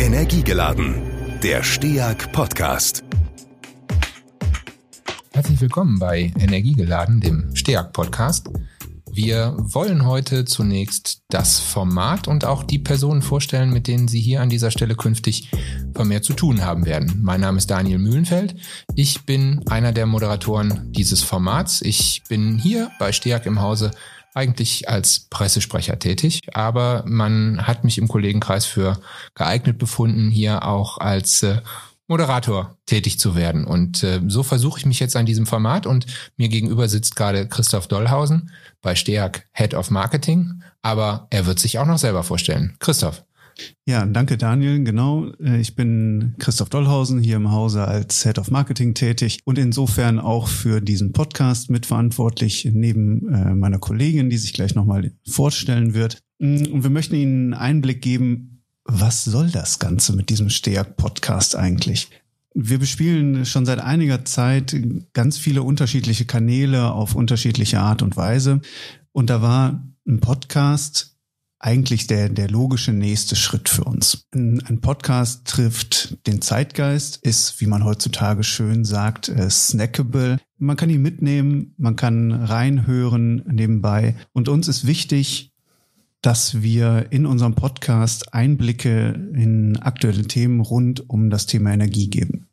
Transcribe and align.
Energiegeladen, 0.00 0.94
der 1.42 1.62
STEAG 1.62 2.32
Podcast. 2.32 3.04
Herzlich 5.30 5.60
willkommen 5.60 5.98
bei 5.98 6.32
Energiegeladen, 6.38 7.20
dem 7.20 7.54
STEAG 7.54 7.92
Podcast. 7.92 8.48
Wir 9.12 9.54
wollen 9.58 10.06
heute 10.06 10.46
zunächst 10.46 11.20
das 11.28 11.60
Format 11.60 12.28
und 12.28 12.46
auch 12.46 12.62
die 12.62 12.78
Personen 12.78 13.20
vorstellen, 13.20 13.74
mit 13.74 13.88
denen 13.88 14.08
Sie 14.08 14.20
hier 14.20 14.40
an 14.40 14.48
dieser 14.48 14.70
Stelle 14.70 14.94
künftig 14.94 15.50
vermehrt 15.94 16.24
zu 16.24 16.32
tun 16.32 16.64
haben 16.64 16.86
werden. 16.86 17.20
Mein 17.22 17.42
Name 17.42 17.58
ist 17.58 17.70
Daniel 17.70 17.98
Mühlenfeld. 17.98 18.54
Ich 18.94 19.26
bin 19.26 19.62
einer 19.68 19.92
der 19.92 20.06
Moderatoren 20.06 20.90
dieses 20.92 21.22
Formats. 21.22 21.82
Ich 21.82 22.22
bin 22.26 22.56
hier 22.56 22.90
bei 22.98 23.12
STEAG 23.12 23.44
im 23.44 23.60
Hause 23.60 23.90
eigentlich 24.34 24.88
als 24.88 25.26
Pressesprecher 25.30 25.98
tätig, 25.98 26.40
aber 26.52 27.04
man 27.06 27.66
hat 27.66 27.84
mich 27.84 27.98
im 27.98 28.08
Kollegenkreis 28.08 28.66
für 28.66 29.00
geeignet 29.34 29.78
befunden, 29.78 30.30
hier 30.30 30.64
auch 30.64 30.98
als 30.98 31.42
äh, 31.42 31.60
Moderator 32.10 32.76
tätig 32.86 33.20
zu 33.20 33.36
werden. 33.36 33.64
Und 33.64 34.02
äh, 34.02 34.20
so 34.26 34.42
versuche 34.42 34.80
ich 34.80 34.86
mich 34.86 34.98
jetzt 34.98 35.14
an 35.14 35.26
diesem 35.26 35.46
Format 35.46 35.86
und 35.86 36.06
mir 36.36 36.48
gegenüber 36.48 36.88
sitzt 36.88 37.14
gerade 37.14 37.46
Christoph 37.46 37.86
Dollhausen 37.86 38.50
bei 38.82 38.96
STEAG 38.96 39.44
Head 39.52 39.74
of 39.74 39.90
Marketing, 39.90 40.62
aber 40.82 41.28
er 41.30 41.46
wird 41.46 41.60
sich 41.60 41.78
auch 41.78 41.86
noch 41.86 41.98
selber 41.98 42.24
vorstellen. 42.24 42.74
Christoph. 42.80 43.22
Ja, 43.86 44.06
danke 44.06 44.36
Daniel. 44.36 44.82
Genau, 44.84 45.30
äh, 45.40 45.60
ich 45.60 45.74
bin 45.74 46.34
Christoph 46.38 46.68
Dollhausen 46.68 47.20
hier 47.20 47.36
im 47.36 47.50
Hause 47.50 47.86
als 47.86 48.22
Head 48.22 48.38
of 48.38 48.50
Marketing 48.50 48.94
tätig 48.94 49.40
und 49.44 49.58
insofern 49.58 50.18
auch 50.18 50.48
für 50.48 50.80
diesen 50.80 51.12
Podcast 51.12 51.70
mitverantwortlich 51.70 52.68
neben 52.72 53.28
äh, 53.32 53.54
meiner 53.54 53.78
Kollegin, 53.78 54.30
die 54.30 54.38
sich 54.38 54.52
gleich 54.52 54.74
nochmal 54.74 55.12
vorstellen 55.26 55.94
wird. 55.94 56.22
Mm, 56.38 56.66
und 56.72 56.82
wir 56.82 56.90
möchten 56.90 57.16
Ihnen 57.16 57.54
einen 57.54 57.62
Einblick 57.62 58.02
geben, 58.02 58.62
was 58.84 59.24
soll 59.24 59.50
das 59.50 59.78
Ganze 59.78 60.14
mit 60.14 60.30
diesem 60.30 60.50
Steag-Podcast 60.50 61.56
eigentlich? 61.56 62.08
Wir 62.54 62.78
bespielen 62.78 63.46
schon 63.46 63.64
seit 63.64 63.78
einiger 63.78 64.24
Zeit 64.24 64.76
ganz 65.12 65.38
viele 65.38 65.62
unterschiedliche 65.62 66.24
Kanäle 66.24 66.92
auf 66.92 67.14
unterschiedliche 67.14 67.78
Art 67.78 68.02
und 68.02 68.16
Weise. 68.16 68.60
Und 69.12 69.30
da 69.30 69.42
war 69.42 69.84
ein 70.06 70.20
Podcast 70.20 71.09
eigentlich 71.60 72.06
der, 72.06 72.30
der 72.30 72.48
logische 72.48 72.92
nächste 72.92 73.36
Schritt 73.36 73.68
für 73.68 73.84
uns. 73.84 74.26
Ein, 74.34 74.62
ein 74.66 74.80
Podcast 74.80 75.46
trifft 75.46 76.26
den 76.26 76.40
Zeitgeist, 76.40 77.18
ist, 77.18 77.60
wie 77.60 77.66
man 77.66 77.84
heutzutage 77.84 78.42
schön 78.42 78.84
sagt, 78.84 79.28
äh, 79.28 79.48
snackable. 79.50 80.38
Man 80.58 80.76
kann 80.76 80.90
ihn 80.90 81.02
mitnehmen, 81.02 81.74
man 81.76 81.96
kann 81.96 82.32
reinhören 82.32 83.44
nebenbei. 83.46 84.16
Und 84.32 84.48
uns 84.48 84.68
ist 84.68 84.86
wichtig, 84.86 85.52
dass 86.22 86.62
wir 86.62 87.06
in 87.10 87.26
unserem 87.26 87.54
Podcast 87.54 88.34
Einblicke 88.34 89.30
in 89.34 89.76
aktuelle 89.78 90.22
Themen 90.22 90.60
rund 90.60 91.08
um 91.08 91.30
das 91.30 91.46
Thema 91.46 91.72
Energie 91.72 92.08
geben. 92.08 92.48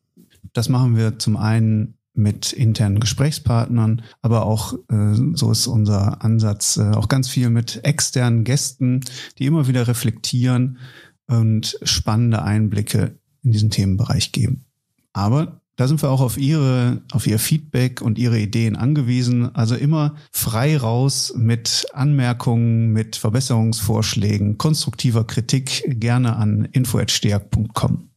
Das 0.54 0.70
machen 0.70 0.96
wir 0.96 1.18
zum 1.18 1.38
einen 1.38 1.97
mit 2.18 2.54
internen 2.54 3.00
Gesprächspartnern, 3.00 4.02
aber 4.22 4.46
auch, 4.46 4.74
äh, 4.90 5.14
so 5.34 5.52
ist 5.52 5.68
unser 5.68 6.24
Ansatz, 6.24 6.78
äh, 6.78 6.92
auch 6.92 7.08
ganz 7.08 7.30
viel 7.30 7.50
mit 7.50 7.84
externen 7.84 8.44
Gästen, 8.44 9.02
die 9.38 9.46
immer 9.46 9.68
wieder 9.68 9.88
reflektieren 9.88 10.80
und 11.28 11.78
spannende 11.84 12.42
Einblicke 12.42 13.18
in 13.44 13.52
diesen 13.52 13.70
Themenbereich 13.70 14.32
geben. 14.32 14.66
Aber 15.14 15.62
da 15.78 15.88
sind 15.88 16.02
wir 16.02 16.10
auch 16.10 16.22
auf 16.22 16.38
Ihre, 16.38 17.04
auf 17.12 17.28
Ihr 17.28 17.38
Feedback 17.38 18.02
und 18.02 18.18
Ihre 18.18 18.40
Ideen 18.40 18.76
angewiesen. 18.76 19.56
Also 19.56 19.76
immer 19.76 20.16
frei 20.32 20.76
raus 20.76 21.34
mit 21.38 21.86
Anmerkungen, 21.94 22.92
mit 22.92 23.16
Verbesserungsvorschlägen, 23.16 24.58
konstruktiver 24.58 25.26
Kritik 25.26 25.84
gerne 25.88 26.36
an 26.36 26.68
info.steag.com. 26.72 28.10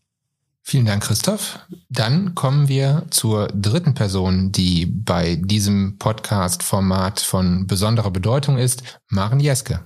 Vielen 0.63 0.87
Dank, 0.87 1.03
Christoph. 1.03 1.59
Dann 1.93 2.37
kommen 2.37 2.69
wir 2.69 3.07
zur 3.11 3.49
dritten 3.49 3.95
Person, 3.95 4.53
die 4.53 4.87
bei 4.87 5.35
diesem 5.35 5.99
Podcast-Format 5.99 7.19
von 7.19 7.67
besonderer 7.67 8.13
Bedeutung 8.13 8.59
ist, 8.59 9.01
Maren 9.09 9.41
Jeske. 9.41 9.85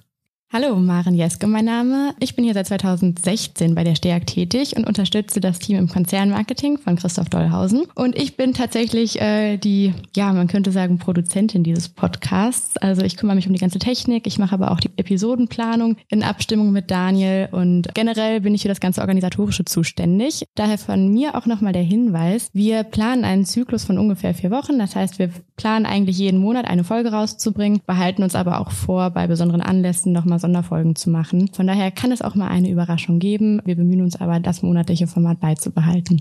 Hallo, 0.53 0.77
Maren 0.77 1.15
Jeske, 1.15 1.49
mein 1.49 1.65
Name. 1.65 2.15
Ich 2.21 2.37
bin 2.37 2.45
hier 2.45 2.55
seit 2.55 2.69
2016 2.69 3.75
bei 3.75 3.83
der 3.83 3.97
STEAG 3.97 4.25
tätig 4.25 4.77
und 4.77 4.87
unterstütze 4.87 5.41
das 5.41 5.59
Team 5.59 5.77
im 5.79 5.89
Konzernmarketing 5.89 6.79
von 6.79 6.95
Christoph 6.95 7.29
Dollhausen. 7.29 7.87
Und 7.97 8.17
ich 8.17 8.37
bin 8.37 8.55
tatsächlich 8.55 9.21
äh, 9.21 9.57
die, 9.57 9.93
ja, 10.15 10.33
man 10.33 10.47
könnte 10.47 10.71
sagen, 10.71 10.99
Produzentin 10.99 11.65
dieses 11.65 11.89
Podcasts. 11.89 12.77
Also 12.77 13.03
ich 13.03 13.17
kümmere 13.17 13.35
mich 13.35 13.49
um 13.49 13.53
die 13.53 13.59
ganze 13.59 13.81
Technik, 13.81 14.29
ich 14.29 14.39
mache 14.39 14.55
aber 14.55 14.71
auch 14.71 14.79
die 14.79 14.91
Episodenplanung 14.97 15.97
in 16.09 16.23
Abstimmung 16.23 16.71
mit 16.71 16.89
Daniel 16.89 17.49
und 17.51 17.93
generell 17.95 18.41
bin 18.41 18.55
ich 18.55 18.63
für 18.63 18.69
das 18.69 18.81
ganze 18.81 19.01
Organisatorische 19.01 19.65
zuständig. 19.65 20.45
Daher 20.55 20.79
von 20.79 21.09
mir 21.13 21.35
auch 21.35 21.47
nochmal 21.47 21.73
der 21.73 21.83
Hinweis, 21.83 22.49
wir 22.53 22.85
planen 22.85 23.25
einen 23.25 23.45
Zyklus 23.45 23.83
von 23.83 23.99
ungefähr 23.99 24.35
vier 24.35 24.53
Wochen. 24.53 24.79
Das 24.79 24.95
heißt, 24.95 25.19
wir 25.19 25.31
planen 25.57 25.85
eigentlich 25.85 26.19
jeden 26.19 26.39
Monat 26.39 26.67
eine 26.67 26.85
Folge 26.85 27.11
rauszubringen, 27.11 27.81
behalten 27.87 28.23
uns 28.23 28.37
aber 28.37 28.61
auch 28.61 28.71
vor, 28.71 29.11
bei 29.11 29.27
besonderen 29.27 29.61
Anlässen 29.61 30.13
nochmal 30.13 30.34
Sonderfolgen 30.39 30.97
zu 30.97 31.11
machen. 31.11 31.51
Von 31.53 31.67
daher 31.67 31.91
kann 31.91 32.13
es 32.13 32.23
auch 32.23 32.35
mal 32.35 32.49
eine 32.49 32.71
Überraschung 32.71 33.19
geben. 33.19 33.61
Wir 33.65 33.77
bemühen 33.77 34.03
uns 34.03 34.17
aber, 34.17 34.41
das 34.41 34.63
monatliche 34.63 35.07
Format 35.07 35.41
beizubehalten. 35.41 36.21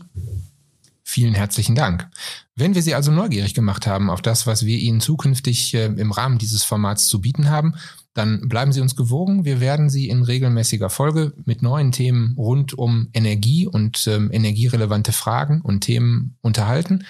Vielen 1.05 1.33
herzlichen 1.33 1.75
Dank. 1.75 2.09
Wenn 2.55 2.75
wir 2.75 2.81
Sie 2.81 2.95
also 2.95 3.11
neugierig 3.11 3.53
gemacht 3.53 3.87
haben 3.87 4.09
auf 4.09 4.21
das, 4.21 4.47
was 4.47 4.65
wir 4.65 4.79
Ihnen 4.79 5.01
zukünftig 5.01 5.73
äh, 5.73 5.85
im 5.85 6.11
Rahmen 6.11 6.37
dieses 6.37 6.63
Formats 6.63 7.07
zu 7.07 7.19
bieten 7.19 7.49
haben, 7.49 7.75
dann 8.13 8.47
bleiben 8.47 8.71
Sie 8.71 8.81
uns 8.81 8.95
gewogen. 8.95 9.43
Wir 9.43 9.59
werden 9.59 9.89
Sie 9.89 10.07
in 10.07 10.23
regelmäßiger 10.23 10.89
Folge 10.89 11.33
mit 11.45 11.61
neuen 11.61 11.91
Themen 11.91 12.35
rund 12.37 12.73
um 12.77 13.09
Energie 13.13 13.67
und 13.67 14.07
ähm, 14.07 14.31
energierelevante 14.31 15.11
Fragen 15.11 15.61
und 15.61 15.81
Themen 15.81 16.37
unterhalten. 16.41 17.05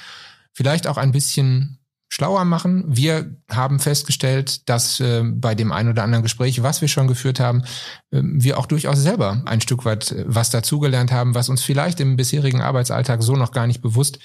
Vielleicht 0.54 0.88
auch 0.88 0.98
ein 0.98 1.12
bisschen 1.12 1.80
schlauer 2.14 2.46
machen. 2.46 2.84
Wir 2.88 3.36
haben 3.50 3.80
festgestellt, 3.80 4.70
dass 4.70 5.00
äh, 5.00 5.24
bei 5.24 5.56
dem 5.56 5.72
ein 5.72 5.90
oder 5.90 6.04
anderen 6.04 6.22
Gespräch, 6.22 6.62
was 6.62 6.80
wir 6.80 6.88
schon 6.88 7.08
geführt 7.08 7.40
haben, 7.40 7.64
äh, 8.12 8.22
wir 8.22 8.60
auch 8.60 8.68
durchaus 8.68 9.00
selber 9.00 9.42
ein 9.46 9.62
Stück 9.62 9.84
weit 9.84 10.12
äh, 10.12 10.24
was 10.28 10.52
dazugelernt 10.52 11.12
haben, 11.12 11.34
was 11.34 11.50
uns 11.50 11.64
vielleicht 11.64 12.00
im 12.00 12.16
bisherigen 12.16 12.62
Arbeitsalltag 12.62 13.24
so 13.24 13.36
noch 13.36 13.52
gar 13.52 13.66
nicht 13.66 13.82
bewusst 13.82 14.20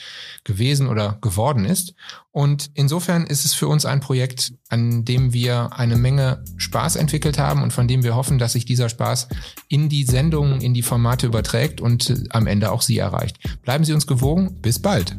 gewesen 0.44 0.87
oder 0.87 1.16
geworden 1.22 1.65
ist. 1.65 1.94
Und 2.31 2.71
insofern 2.75 3.25
ist 3.25 3.47
es 3.47 3.54
für 3.54 3.69
uns 3.69 3.87
ein 3.87 4.00
Projekt, 4.00 4.53
an 4.69 5.06
dem 5.06 5.32
wir 5.32 5.71
eine 5.72 5.97
Menge 5.97 6.44
Spaß 6.59 6.97
entwickelt 6.97 7.38
haben 7.38 7.62
und 7.62 7.72
von 7.72 7.88
dem 7.88 8.03
wir 8.03 8.16
hoffen, 8.16 8.38
dass 8.38 8.53
sich 8.53 8.66
dieser 8.66 8.91
Spaß 8.91 9.28
in 9.69 9.88
die 9.88 10.04
Sendungen, 10.04 10.60
in 10.60 10.75
die 10.75 10.82
Formate 10.82 11.27
überträgt 11.27 11.81
und 11.81 12.10
äh, 12.10 12.16
am 12.28 12.47
Ende 12.47 12.71
auch 12.71 12.82
Sie 12.82 12.98
erreicht. 12.98 13.38
Bleiben 13.62 13.84
Sie 13.84 13.94
uns 13.94 14.06
gewogen. 14.06 14.60
Bis 14.60 14.78
bald. 14.78 15.16